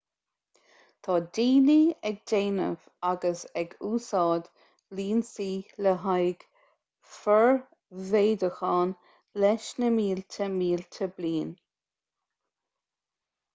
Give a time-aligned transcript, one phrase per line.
[1.07, 1.75] tá daoine
[2.09, 4.49] ag déanamh agus ag úsáid
[5.01, 5.51] lionsaí
[5.87, 6.45] le haghaidh
[7.17, 8.93] formhéadúcháin
[9.43, 11.53] leis na mílte mílte bliain